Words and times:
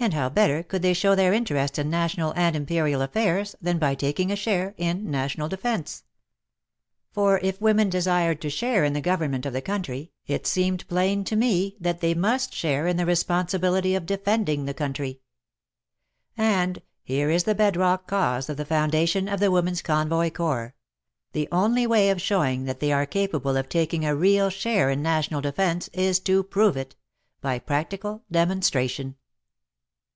And 0.00 0.14
how 0.14 0.28
better 0.28 0.62
could 0.62 0.82
they 0.82 0.94
show 0.94 1.16
their 1.16 1.32
interest 1.32 1.76
in 1.76 1.90
na 1.90 1.96
WAR 1.96 2.04
AND 2.04 2.12
WOMEN 2.14 2.22
9 2.22 2.30
tional 2.30 2.38
and 2.38 2.54
imperial 2.54 3.02
affairs 3.02 3.56
than 3.60 3.80
by 3.80 3.96
taking 3.96 4.30
a 4.30 4.36
share 4.36 4.72
in 4.76 5.10
National 5.10 5.48
Defence} 5.48 6.04
For 7.10 7.38
if 7.40 7.60
women 7.60 7.88
desired 7.90 8.40
to 8.42 8.48
share 8.48 8.84
in 8.84 8.92
the 8.92 9.00
government 9.00 9.44
of 9.44 9.52
the 9.52 9.60
country, 9.60 10.12
it 10.24 10.46
seemed 10.46 10.86
plain 10.86 11.24
to 11.24 11.34
me 11.34 11.76
that 11.80 12.00
they 12.00 12.14
must 12.14 12.54
share 12.54 12.86
in 12.86 12.96
the 12.96 13.06
responsibility 13.06 13.96
of 13.96 14.06
defending 14.06 14.66
the 14.66 14.72
country. 14.72 15.20
And— 16.36 16.80
here 17.02 17.28
is 17.28 17.42
the 17.42 17.56
bedrock 17.56 18.06
cause 18.06 18.48
of 18.48 18.56
the 18.56 18.64
foundation 18.64 19.26
of 19.28 19.40
the 19.40 19.50
Women's 19.50 19.82
Convoy 19.82 20.30
Corps— 20.30 20.76
the 21.32 21.48
only 21.50 21.88
way 21.88 22.10
of 22.10 22.22
showing 22.22 22.66
that 22.66 22.78
they 22.78 22.92
are 22.92 23.04
capable 23.04 23.56
of 23.56 23.68
taking 23.68 24.04
a 24.04 24.14
real 24.14 24.48
share 24.48 24.90
in 24.90 25.02
National 25.02 25.40
Defence 25.40 25.88
is 25.88 26.20
to 26.20 26.44
prove 26.44 26.76
it— 26.76 26.94
by 27.40 27.58
practical 27.58 28.22
demon 28.30 28.60
stration. 28.60 29.16